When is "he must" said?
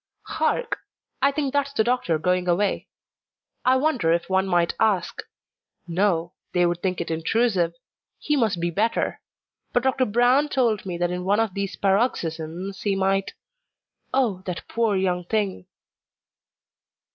8.17-8.59